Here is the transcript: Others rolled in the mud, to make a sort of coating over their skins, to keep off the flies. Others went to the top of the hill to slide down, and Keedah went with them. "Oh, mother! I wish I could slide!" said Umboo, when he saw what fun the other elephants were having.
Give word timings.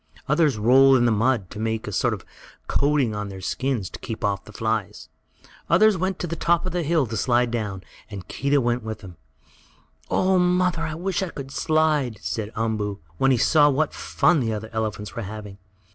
Others 0.27 0.57
rolled 0.57 0.97
in 0.97 1.05
the 1.05 1.11
mud, 1.11 1.51
to 1.51 1.59
make 1.59 1.85
a 1.87 1.91
sort 1.91 2.15
of 2.15 2.25
coating 2.67 3.13
over 3.13 3.29
their 3.29 3.39
skins, 3.39 3.87
to 3.91 3.99
keep 3.99 4.25
off 4.25 4.45
the 4.45 4.51
flies. 4.51 5.09
Others 5.69 5.95
went 5.95 6.17
to 6.17 6.25
the 6.25 6.35
top 6.35 6.65
of 6.65 6.71
the 6.71 6.81
hill 6.81 7.05
to 7.05 7.15
slide 7.15 7.51
down, 7.51 7.83
and 8.09 8.27
Keedah 8.27 8.61
went 8.61 8.81
with 8.81 9.01
them. 9.01 9.17
"Oh, 10.09 10.39
mother! 10.39 10.81
I 10.81 10.95
wish 10.95 11.21
I 11.21 11.29
could 11.29 11.51
slide!" 11.51 12.17
said 12.19 12.51
Umboo, 12.55 12.97
when 13.19 13.29
he 13.29 13.37
saw 13.37 13.69
what 13.69 13.93
fun 13.93 14.39
the 14.39 14.53
other 14.53 14.71
elephants 14.73 15.15
were 15.15 15.21
having. 15.21 15.59